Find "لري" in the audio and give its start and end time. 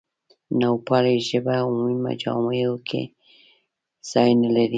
4.55-4.69